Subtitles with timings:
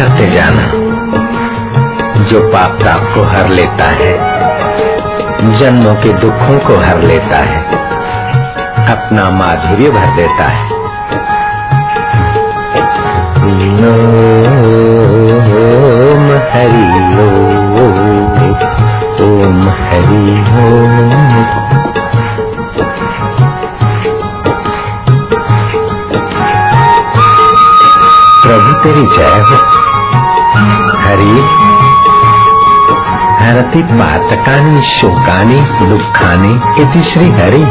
[0.00, 0.62] करते जाना।
[2.24, 4.12] जो पाप ताप को हर लेता है,
[5.52, 7.64] जन्मों के दुखों को हर लेता है,
[8.92, 10.70] अपना माधुर्य भर देता है।
[16.00, 16.86] ओम हरि
[19.24, 20.44] ओम हरि
[20.74, 20.79] ओम।
[33.70, 37.64] हरति पातकानि, शोकानि दुःखानि इति श्री हरि।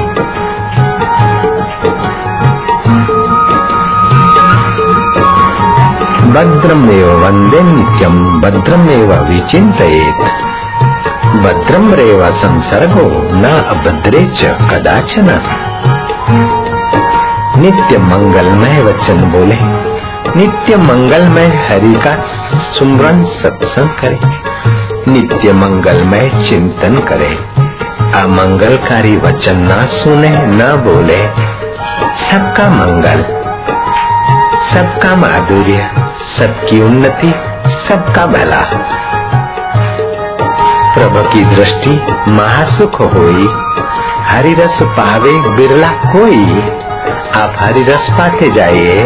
[6.32, 10.32] भद्रमेव वंदे नित्यं, भद्रमेव विचिन्तयेत्।
[11.38, 15.42] भद्रं रेव संसर्गो न अभद्रे च कदाचन।
[17.58, 19.90] नित्य मंगलमय वचन बोले।
[20.38, 22.24] नित्य मंगलमय हरि का
[22.80, 24.39] सुमरन सत्संग करे।
[25.10, 27.38] नित्य मंगलमय चिंतन करे।
[28.20, 31.28] अमंगलकारी वचन न सुने, न बोले।
[32.32, 33.22] सबका मंगल,
[34.74, 35.90] सबका माधुर्य,
[36.38, 37.34] सबकी उन्नति,
[37.68, 38.62] सबका भला।
[40.94, 43.50] प्रभु की दृष्टि महासुख होई।
[44.28, 46.62] हरि रस पावे बिरला कोई।
[47.42, 49.04] आप हरि रस पाते जाइए,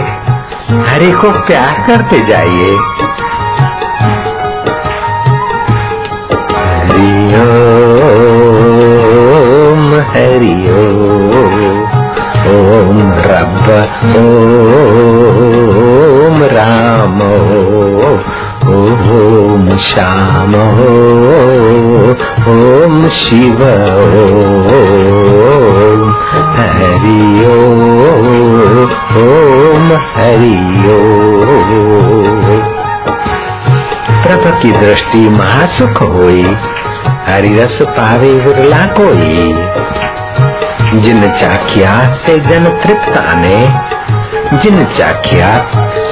[0.88, 2.78] हरि को प्यार करते जाइए।
[7.33, 7.42] ओम
[10.10, 10.58] हरि
[12.52, 13.66] ओम रब
[14.20, 17.20] ओम राम
[18.73, 20.54] ओम श्याम
[22.52, 23.60] ओम शिव
[24.77, 26.02] ओम
[26.58, 27.26] हरि
[29.21, 30.60] ओम हरि
[34.23, 36.44] प्रभ की दृष्टि महासुख होई।
[37.30, 39.54] हरि रस पावे विरला कोई
[41.00, 43.60] जिन चाखिया से जन तृप्त आने,
[44.58, 45.58] जिन चाखिया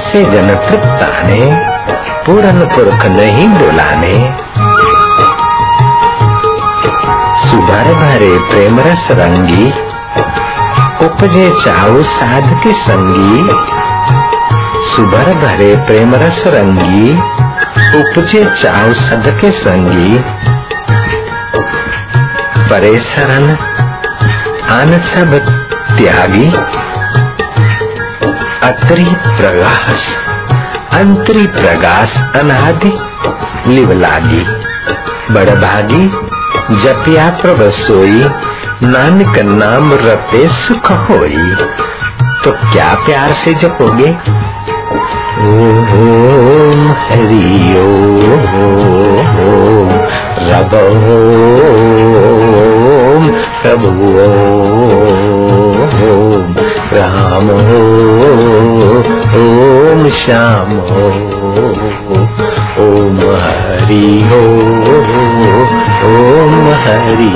[0.08, 1.60] से जन तृप्त आने,
[2.26, 4.42] पूरन पुरख नहीं बुलाने
[7.46, 9.70] सुभर भरे प्रेम रस रंगी,
[11.06, 13.48] उपजे चाऊ साध के संगी।
[14.90, 17.12] सुभर भरे प्रेम रस रंगी,
[18.00, 20.24] उपजे चाऊ सद के संगी।
[22.72, 23.50] परे शरण,
[24.70, 25.32] आन सब
[25.96, 26.46] त्यागी।
[28.62, 30.06] अतरी प्रगास
[30.92, 32.92] अंतरी प्रगास अनादि
[33.74, 34.40] लिव लागी
[35.34, 36.06] बड़ भागी
[36.80, 38.24] जपिया प्रभ सोई,
[38.82, 41.54] नानक नाम रते सुख होई।
[42.44, 44.10] तो क्या प्यार से जपोगे?
[45.42, 48.42] ओम हरि ओम
[50.44, 52.31] रब ओम
[53.62, 54.12] प्रभु
[56.96, 57.50] राम
[59.42, 61.06] ओम श्याम हो,
[62.82, 64.40] ओम हरि हो,
[66.08, 67.30] ओम हरि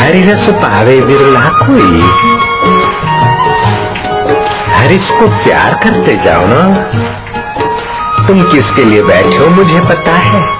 [0.00, 2.00] हरि रस पावे बिरला कोई।
[4.72, 6.74] हरिस को प्यार करते जाओ ना।
[8.28, 10.57] तुम किसके लिए बैठे हो मुझे पता है।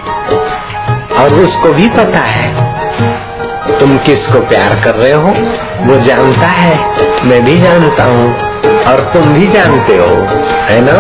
[1.18, 2.78] और उसको भी पता है।
[3.80, 5.28] तुम किसको प्यार कर रहे हो?
[5.80, 6.78] वो जानता है।
[7.24, 8.34] मैं भी जानता हूँ
[8.84, 10.26] और तुम भी जानते हो।
[10.64, 10.98] है ना?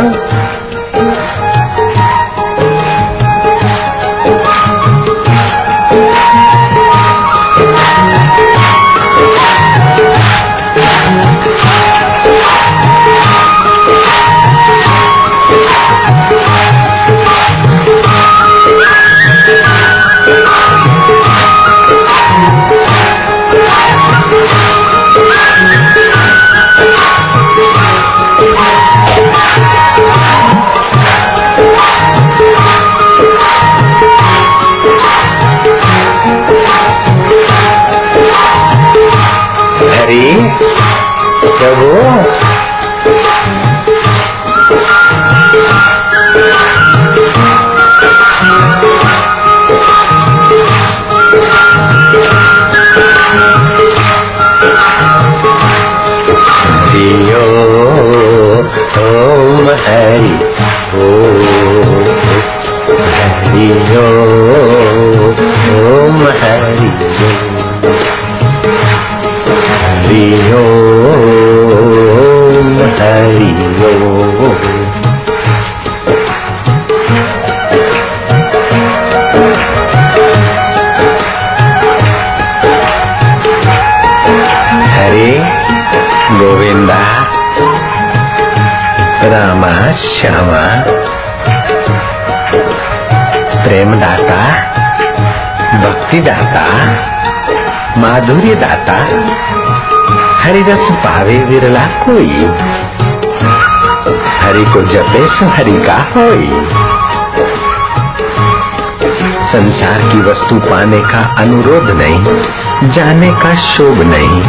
[86.40, 86.98] गोविंदा
[89.32, 89.72] रामा
[90.02, 90.62] श्यामा
[93.64, 94.40] प्रेम दाता
[95.84, 96.64] भक्ति दाता
[98.02, 98.98] माधुर्य दाता
[100.44, 102.28] हरिरस पावे विरला कोई
[104.48, 106.50] हरि को जपे हरि का होई।
[109.52, 112.24] संसार की वस्तु पाने का अनुरोध नहीं,
[112.90, 114.42] जाने का शोभ नहीं।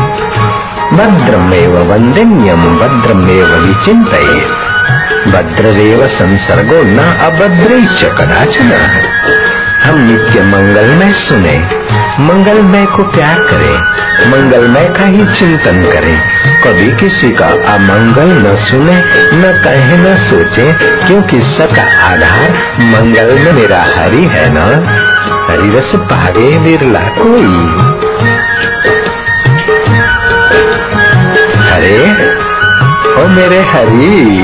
[0.97, 4.47] भद्रमेव वंदन्यम, भद्रमेव विचिंतयेत
[5.27, 7.79] भद्ररेव संसर्गो न अभद्र
[8.09, 8.71] कदाचन।
[9.83, 11.69] हम नित्य मंगल में सुने।
[12.19, 13.77] मंगलमय को प्यार करें,
[14.31, 16.21] मंगलमय का ही चिंतन करें।
[16.61, 19.03] कभी किसी का अमंगल न सुने,
[19.37, 20.73] न कहे, न सोचे,
[21.07, 24.57] क्योंकि सबका आधार मंगल में मेरा हरि है न?
[25.51, 27.69] हरि रस पावे विरला कोई।
[31.71, 32.13] हरे
[33.23, 34.41] ओ मेरे हरि,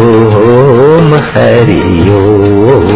[1.35, 1.83] हरि
[2.15, 2.93] ओम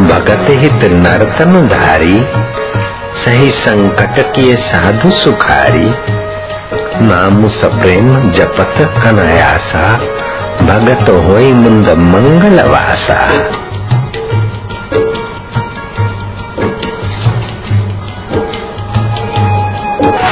[0.00, 2.24] भगत हित नर्तन धारी,
[3.24, 5.94] सही संकट किए साधु सुखारी।
[7.02, 9.96] नाम सप्रेम जपत अनायासा,
[10.62, 13.30] भगत होई मुंद मंगल वासा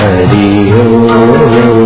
[0.00, 0.48] हरि
[0.80, 1.77] ओम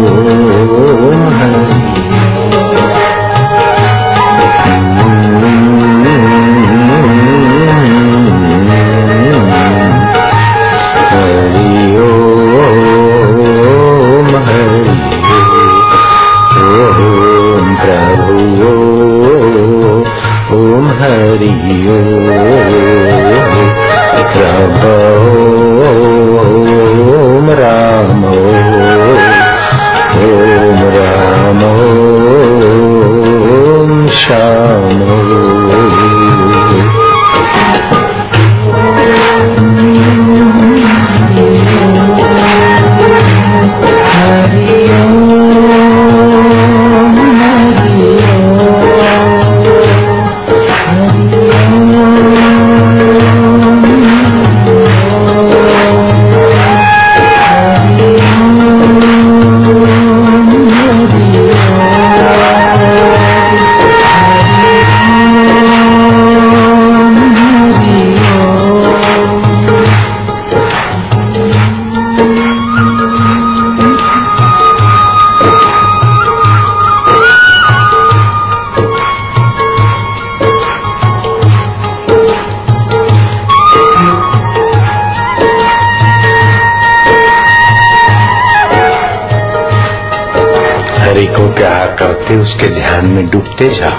[92.43, 93.99] उसके ध्यान में डूबते जाओ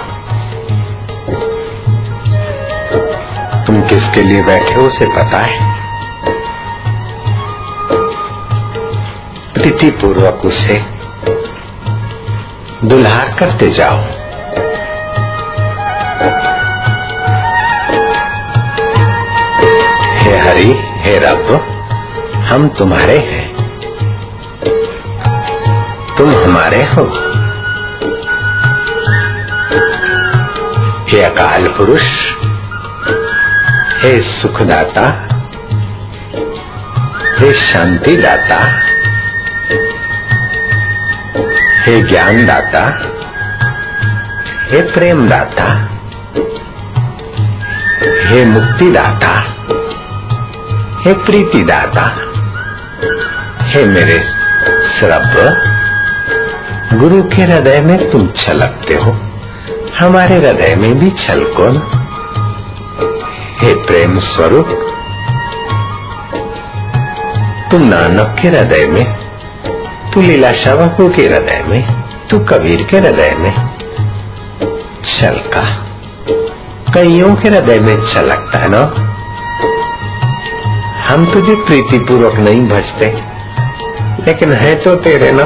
[3.65, 5.73] तुम किसके लिए बैठे हो उसे पता है।
[9.53, 10.85] प्रीति पूर्वक उसे
[12.83, 13.97] दुल्हार करते जाओ।
[20.19, 21.61] हे हरि, हे रब,
[22.35, 23.53] हम तुम्हारे हैं।
[26.17, 27.32] तुम हमारे हो।
[31.23, 32.03] अकाल पुरुष।
[34.03, 35.29] हे सुखदाता।
[37.39, 38.57] हे शांति दाता
[41.81, 42.83] हे ज्ञान दाता
[44.71, 45.65] हे प्रेम दाता
[48.27, 49.33] हे मुक्ति दाता
[51.05, 52.05] हे प्रीति दाता
[53.61, 54.19] हे मेरे
[54.99, 55.33] श्रब
[56.99, 59.32] गुरु के हृदय में तुम छलकते हो।
[59.99, 61.81] हमारे हृदय में भी छलको न।
[63.61, 64.69] हे प्रेम स्वरूप,
[67.71, 69.05] तुम नानक के हृदय में,
[70.13, 71.81] तू लीला शावकों के हृदय में,
[72.29, 73.53] तू कबीर के हृदय में
[75.05, 75.63] छलका
[76.93, 78.81] कईयों के हृदय में छलकता है ना।
[81.07, 83.11] हम तुझे प्रीति पूर्वक नहीं भजते,
[84.27, 85.45] लेकिन है तो तेरे ना।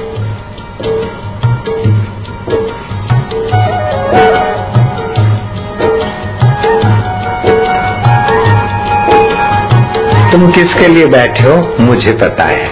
[10.71, 12.67] किसके लिए बैठे हो, मुझे पता है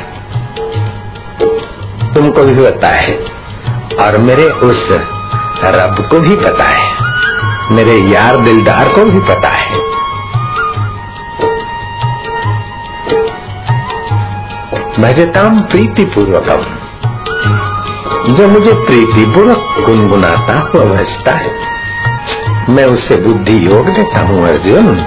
[2.14, 3.16] तुमको भी पता है
[4.02, 4.86] और मेरे उस
[5.76, 9.82] रब को भी पता है मेरे यार दिलदार को भी पता है
[15.00, 16.66] भजताम प्रीति पूर्वकम
[18.34, 21.54] जो मुझे प्रीति पूर्वक गुनगुनाता हुआ भजता है,
[22.70, 24.98] मैं उसे बुद्धि योग देता हूँ, अर्जुन।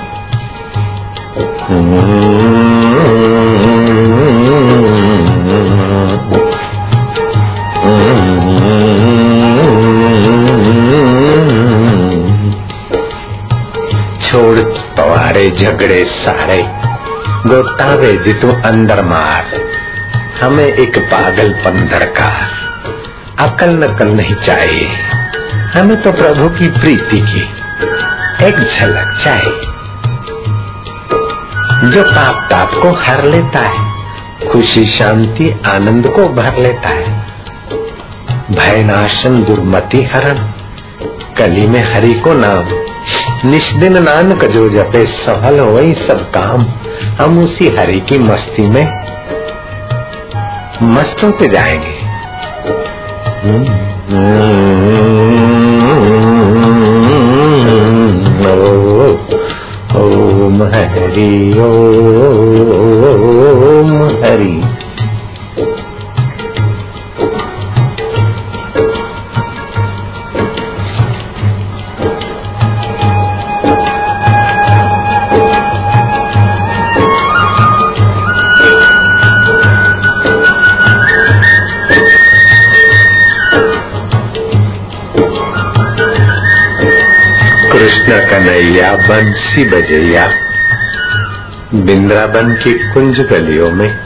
[15.63, 16.63] झगड़े सारे।
[17.49, 19.47] गोतावे जी तू अंदर मार।
[20.43, 22.63] हमें एक पागलपन दरकार।
[23.39, 24.89] अकल नकल नहीं चाहिए।
[25.75, 27.41] हमें तो प्रभु की प्रीति की
[28.47, 29.61] एक झलक चाहिए।
[31.91, 33.93] जो पाप ताप को हर लेता है,
[34.53, 37.27] खुशी शांति आनंद को भर लेता है।
[38.51, 40.39] भय नाशन दुर्मति हरण,
[41.39, 42.82] कली में हरि को नाम।
[43.45, 46.67] निष्दिन नानक जो जपे सफल वही सब काम।
[47.21, 49.03] हम उसी हरि की मस्ती में
[50.83, 52.13] मस्त होते जाएँगे।
[60.03, 61.53] ओम हरि
[63.73, 64.72] ओम हरि।
[89.13, 90.27] बंसी बजैया
[91.75, 93.99] बिंद्राबन की कुंज गलियों में,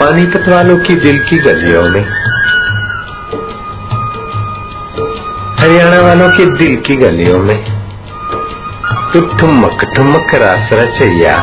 [0.00, 2.00] पानीपत वालों की दिल की गलियों में,
[5.60, 7.64] हरियाणा वालों के दिल की गलियों में
[9.12, 11.38] तू ठुमक ठुमक रास रचैया।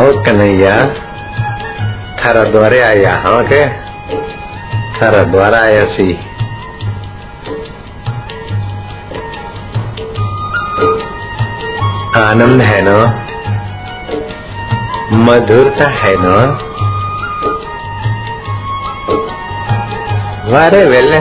[0.00, 0.86] और कन्हैया,
[2.24, 3.68] थारा द्वारे आया हाँ के?
[4.98, 6.31] थारा द्वारा आया सी।
[12.16, 12.96] आनंद है ना?
[15.12, 16.34] मधुरता है ना?
[20.52, 21.20] वारे वेले।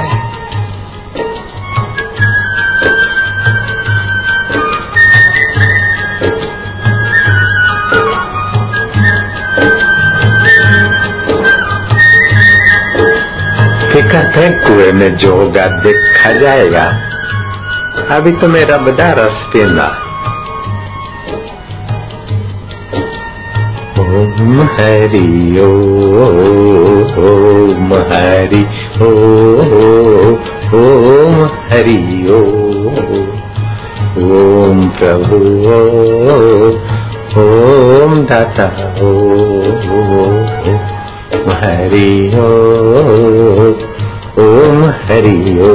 [13.92, 16.84] फिकर थे कुएँ में जो होगा, देखा जाएगा।
[18.16, 20.11] अभी तो मेरा बड़ा रस पीना
[24.42, 26.22] ओम हरि ओम
[27.94, 28.62] हरि हरि
[29.02, 29.10] ओ,
[30.78, 31.36] ओम
[31.70, 31.98] हरि,
[32.30, 32.40] ओ,
[34.24, 35.40] ओम प्रभु
[37.42, 38.68] ओम दाता,
[39.02, 39.12] ओ
[41.52, 42.50] हरि, ओ,
[44.46, 45.72] ओम हरि, ओ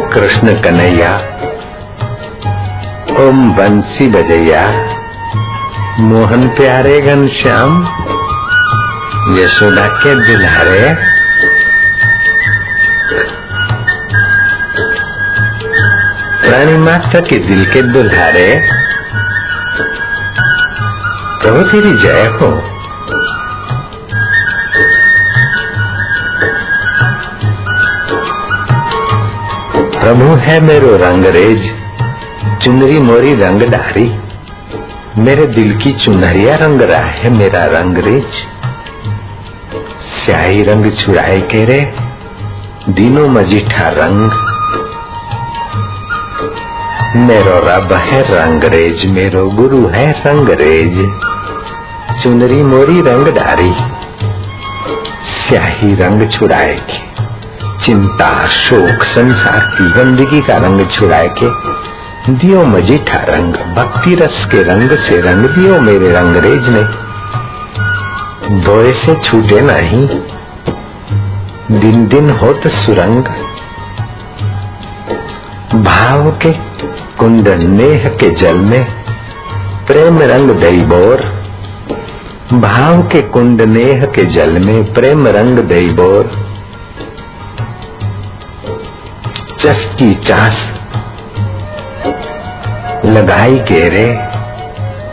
[0.00, 1.14] कृष्ण कन्हैया।
[3.20, 4.68] ओम बंसी बजैया।
[6.00, 7.82] मोहन प्यारे घनश्याम
[9.38, 10.94] यशोदा के दुल्हारे।
[16.48, 18.68] प्राणी मात्र के दिल के दुल्हारे।
[21.42, 22.77] प्रभु तेरी जय हो।
[30.08, 31.72] प्रभु है मेरो रंगरेज
[32.62, 34.04] चुनरी मोरी रंग डारी
[35.18, 38.38] मेरे दिल की चुनरिया रंग रहा है मेरा रंगरेज
[40.12, 41.94] स्याही रंग छुड़ाए के रे,
[42.88, 44.30] दिनों मजीठा रंग।
[47.16, 50.98] मेरो रब है रंगरेज मेरो गुरु है रंगरेज
[52.22, 53.72] चुनरी मोरी रंग डारी
[55.34, 57.17] स्याही रंग छुड़ाएगी
[57.88, 61.48] चिंता, शोक, संसार की गंदगी का रंग छुड़ाए के,
[62.32, 66.82] दियो मजीठा रंग, भक्ति रस के रंग से रंग दियो मेरे रंगरेज ने
[68.60, 70.08] धोए से छूटे नहीं
[71.80, 73.24] दिन दिन होत सुरंग।
[75.84, 76.52] भाव के
[77.18, 78.86] कुंड नेह के जल में,
[79.86, 81.20] प्रेम रंग दई बोर।
[82.52, 86.47] भाव के कुंड नेह के जल में, प्रेम रंग दई बोर।
[89.60, 90.72] चस की चास।
[93.04, 94.28] लगाई के रे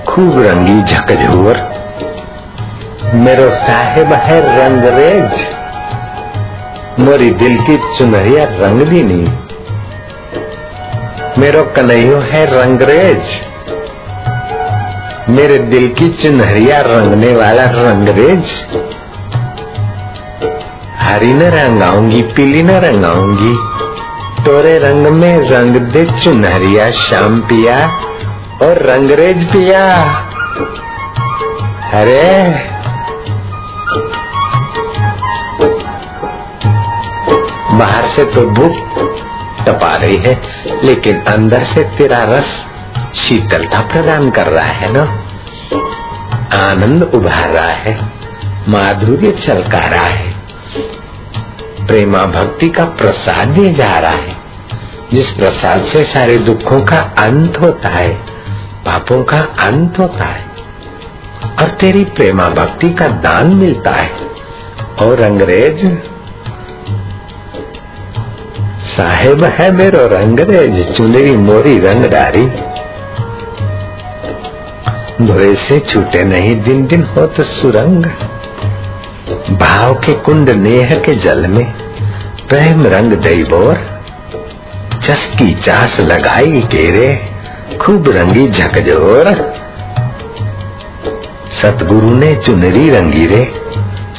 [0.08, 1.58] खूब रंगी झकझोर।
[3.14, 5.56] मेरो साहेब है रंगरेज।
[7.00, 8.46] मोरी दिल की चुनरिया
[9.04, 9.38] नहीं।
[11.38, 13.22] मेरो कन्हैयो है रंगरेज।
[15.30, 18.46] मेरे दिल की चुनहरिया रंगने वाला रंगरेज।
[21.00, 23.85] हरी न रंगाऊँगी, पीली न रंगाऊँगी।
[24.46, 27.88] तोरे रंग में रंग दे चुनहरिया शाम पिया
[28.62, 29.96] और रंगरेज पिया।
[31.94, 32.54] अरे।
[37.78, 38.72] बाहर से तो भूख
[39.68, 40.42] तपा रही है,
[40.84, 42.66] लेकिन अंदर से तेरा रस
[43.16, 45.04] शीतलता प्रदान कर रहा है ना?
[46.72, 48.12] आनंद उभार रहा है,
[48.70, 50.36] माधुर्य छलका रहा है।
[51.88, 54.36] प्रेमा भक्ति का प्रसाद दिया जा रहा है।
[55.14, 58.10] जिस प्रसाद से सारे दुखों का अंत होता है,
[58.86, 60.46] पापों का अंत होता है,
[61.62, 64.12] और तेरी प्रेमा भक्ति का दान मिलता है।
[65.02, 65.98] और अंग्रेज़
[68.86, 72.46] साहेब है मेरो रंगरेज, चुनरी मोरी रंग डारी
[75.22, 78.06] धोए से छूटे नहीं दिन दिन हो तो सुरंग।
[79.32, 81.74] भाव के कुंड नेह के जल में
[82.50, 84.02] प्रेम रंग दई बोर
[85.04, 87.30] चस्की चास लगाई केरे
[87.82, 89.56] खूब रंगी झकझोर
[91.62, 93.62] सतगुरु ने चुनरी रंगी रे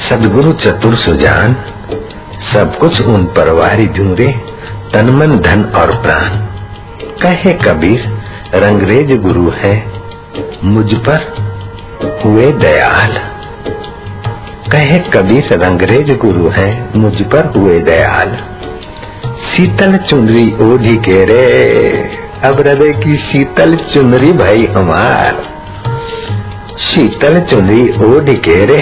[0.09, 1.55] सदगुरु चतुर सुजान,
[2.53, 4.27] सब कुछ उन पर वारी दूरे
[4.93, 6.29] तन मन धन और प्राण।
[7.21, 8.21] कहे कबीर,
[8.55, 9.91] रंगरेज गुरु है,
[10.63, 11.33] मुझ पर
[12.25, 13.36] हुए दयाल।
[14.71, 18.31] कहे कबीर रंगरेज गुरु है, मुझ पर हुए दयाल।
[19.37, 21.45] शीतल चुनरी ओढ़ी के रे,
[22.43, 25.41] अब हृदय की शीतल चुनरी भाई हमार।
[26.79, 28.81] शीतल चुनरी ओढ़ के रे,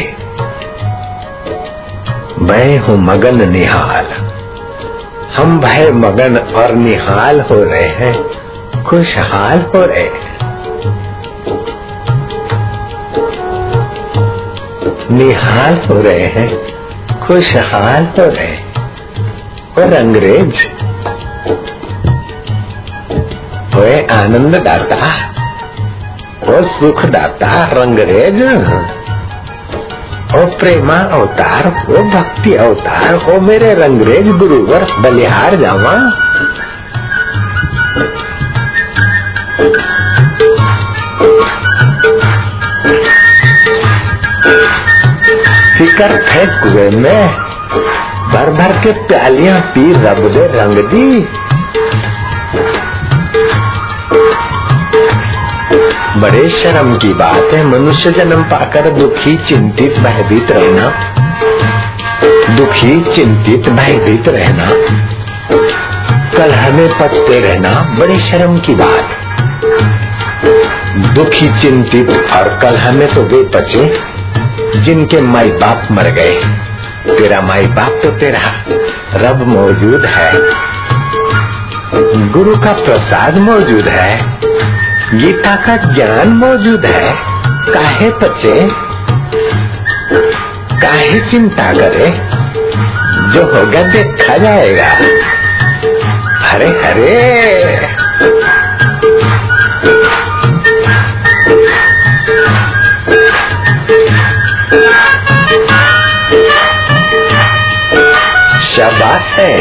[2.40, 4.06] मैं हूँ मगन निहाल।
[5.36, 10.36] हम भय मगन और निहाल हो रहे हैं, खुशहाल हो रहे हैं।
[14.88, 16.50] निहाल हो रहे हैं,
[17.20, 18.56] खुशहाल हो रहे
[19.78, 20.64] और अंग्रेज़
[23.78, 25.10] ओए आनंद दाता
[26.48, 28.42] ओ सुख दाता रंगरेज
[30.36, 35.96] ओ प्रेमा अवतार ओ भक्ति अवतार ओ मेरे रंगरेज गुरुवर बलिहार जावा।
[45.98, 47.28] कर फेंक कुए में।
[48.30, 51.28] भर भर के प्यालियाँ पी रब दे रंग दी।
[56.22, 61.16] बड़े शर्म की बात है, मनुष्य जन्म पाकर दुखी, चिंतित, भयभीत रहना।
[62.56, 64.70] दुखी, चिंतित, भयभीत रहना।
[66.38, 69.10] कल हमें पछते रहना, बड़े शर्म की बात।
[71.16, 74.15] दुखी, चिंतित और कल हमें तो वे पचे
[74.82, 76.42] जिनके माई बाप मर गए।
[77.18, 78.66] तेरा माई बाप तो तेरा,
[79.14, 80.32] रब मौजूद है।
[82.30, 84.38] गुरु का प्रसाद मौजूद है।
[85.14, 87.16] गीता का ज्ञान मौजूद है।
[87.74, 88.68] काहे पचे?
[90.82, 92.22] काहे चिंता करे?
[93.34, 94.88] जो होगा देखा जाएगा।
[96.50, 97.55] हरे हरे!
[109.06, 109.58] शाबाश है।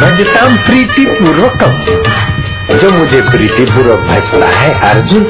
[0.00, 1.78] भजता प्रीति पूर्वकम
[2.78, 5.22] जो मुझे प्रीति पूर्वक भजता है, अर्जुन।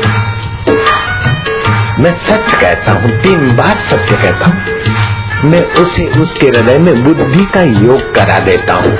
[2.00, 7.44] मैं सत्य कहता हूँ, तीन बार सत्य कहता हूँ। मैं उसे उसके हृदय में बुद्धि
[7.44, 8.98] का योग करा देता हूँ।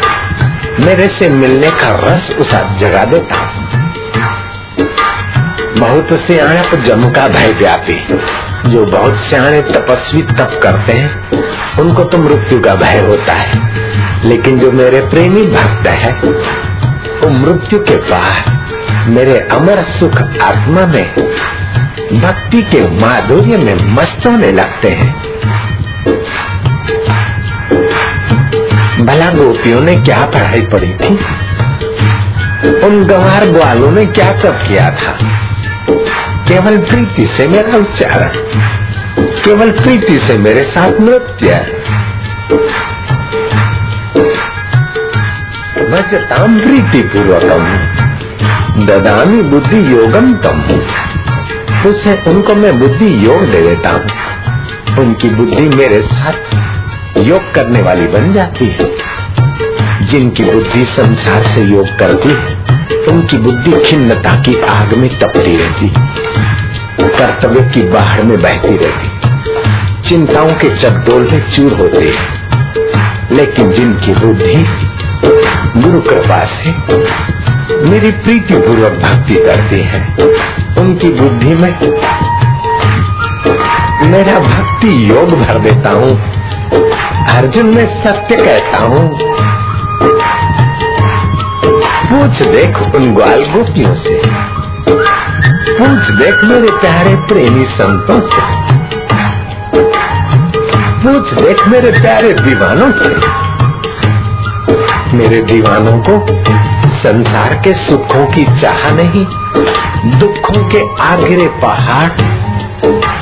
[0.81, 3.37] मेरे से मिलने का रस उसा जगा देता
[5.79, 8.07] बहुत सियाणप जम का भय व्यापी।
[8.71, 11.31] जो बहुत सियाणे तपस्वी तप करते हैं,
[11.79, 13.53] उनको तो मृत्यु का भय होता है।
[14.25, 16.13] लेकिन जो मेरे प्रेमी भक्त है,
[17.21, 18.65] वो मृत्यु के बाद
[19.09, 21.15] मेरे अमर सुख आत्मा में,
[22.21, 25.23] भक्ति के माधुर्य में मस्त होने लगते हैं।
[29.05, 31.14] भला गोपियों ने क्या पढ़ाई पढ़ी थी?
[32.87, 35.12] उन गंवार ग्वालों ने क्या तब किया था?
[36.49, 38.37] केवल प्रीति से मेरा उच्चारण,
[39.45, 41.55] केवल प्रीति से मेरे साथ नृत्य
[45.90, 47.64] भजताम प्रीति पूर्वकम
[48.87, 50.62] ददामी बुद्धि योगम तम
[51.90, 56.37] उसे उनको मैं बुद्धि योग दे देता हूँ। उनकी बुद्धि मेरे साथ
[57.18, 58.88] योग करने वाली बन जाती है।
[60.07, 62.64] जिनकी बुद्धि संसार से योग करती है,
[63.09, 65.88] उनकी बुद्धि खिन्नता की आग में तपती रहती
[67.18, 69.11] कर्तव्य की बाहर में बहती रहती
[70.09, 72.44] चिंताओं के चकडोल में चूर होते हैं।
[73.33, 74.66] लेकिन जिनकी बुद्धि
[75.81, 76.70] गुरु कृपा से
[77.90, 80.14] मेरी प्रीति पूर्वक भक्ति करती है,
[80.79, 81.74] उनकी बुद्धि में
[84.11, 86.44] मेरा भक्ति योग भर देता हूँ।
[87.37, 89.19] अर्जुन में सत्य कहता हूँ।
[92.05, 94.23] पूछ देख उन ग्वाल गोपियों से।
[95.79, 98.43] पूछ देख मेरे प्यारे प्रेमी संतों से।
[101.05, 103.45] पूछ देख मेरे प्यारे दीवानों से।
[105.17, 106.45] मेरे दीवानों को
[106.89, 109.27] संसार के सुखों की चाह नहीं,
[110.19, 112.11] दुखों के आगरे पहाड़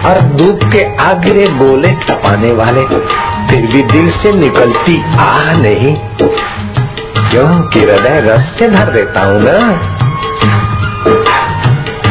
[0.06, 2.82] और धूप के आगरे गोले तपाने वाले,
[3.48, 5.96] फिर भी दिल से निकलती आ नहीं।
[7.30, 9.72] क्यों कि हृदय रस से भर देता हूँ ना?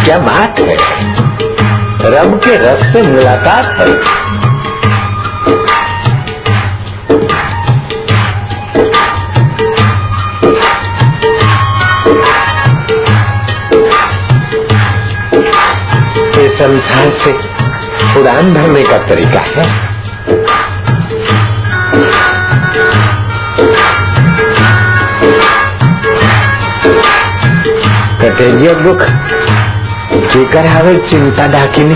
[0.04, 0.78] क्या बात है?
[2.06, 4.22] रब के रस से मुलाकात है।
[16.52, 17.61] संसार से
[18.18, 19.66] उड़ान भरने का तरीका है।
[28.22, 29.06] कटेलिया बुख
[30.34, 31.96] जेकर हवे चिंता डाकिनी।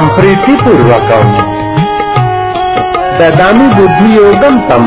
[0.00, 1.30] भजताम प्रीतिपूर्वकम।
[3.18, 4.84] ददामी बुद्धि योगम तम।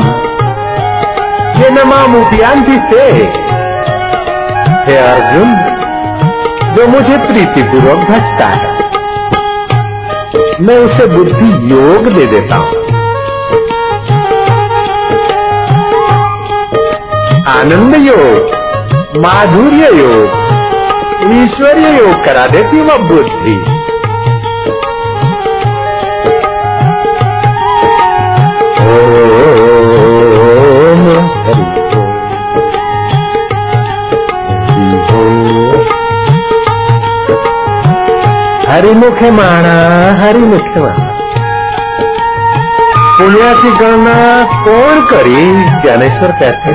[1.62, 3.26] ये नमामुपियांति से हे।
[4.96, 5.54] अर्जुन,
[6.74, 8.74] जो मुझे प्रीतिपूर्वक भजता है,
[10.60, 12.74] मैं उसे बुद्धि योग दे देता हूँ।
[17.60, 18.50] आनंद योग,
[19.16, 20.30] माधुर्य योग,
[21.32, 23.73] ईश्वरीय योग करा देती वह बुद्धि।
[38.84, 41.12] हरि मुखे माणा हरि मुखे माणा
[43.18, 45.64] पुण्याची गणना कोण करी?
[45.82, 46.70] ज्ञानेश्वर कहते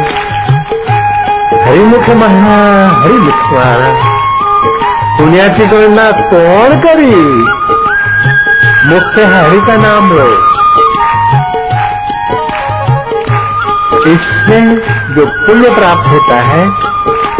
[1.66, 3.94] हरिमुख म्हणा हरिमुख म्हणा
[5.18, 7.16] पुण्याची गणना कौन करी?
[8.90, 10.34] मुख से हरि का नाम लो
[14.12, 14.76] इससे
[15.14, 16.68] जो पुण्य प्राप्त होता है,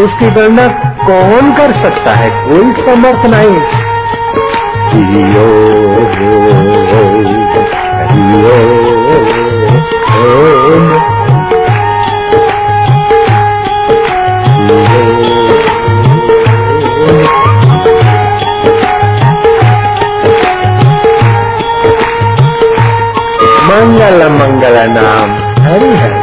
[0.04, 0.68] उसकी गणना
[1.08, 2.30] कौन कर सकता है?
[2.30, 3.89] कोई समर्थ नहीं।
[4.90, 5.10] मंगल
[24.30, 25.32] मंगल नाम
[25.66, 26.20] हरि हरि।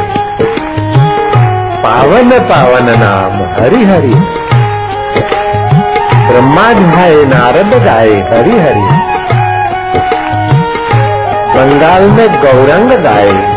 [1.83, 4.46] पावन पावन नाम हरि हरि।
[6.47, 8.83] ब्रह्मा भाई नारद गाए हरी हरी।
[11.55, 13.56] बंगाल में गौरंग गाए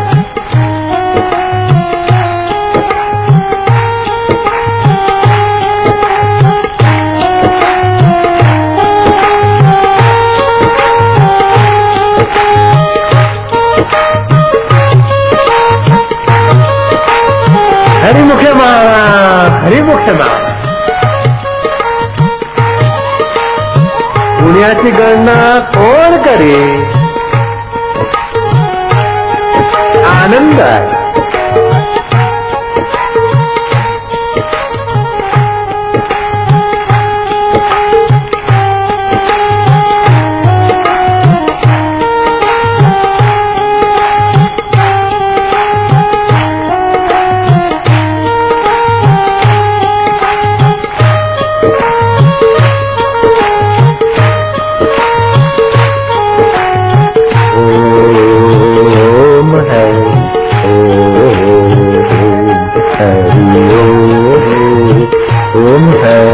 [25.29, 26.55] पुण्याची कौन करे।
[30.05, 30.98] आनंद आहे
[65.69, 66.28] Bruno.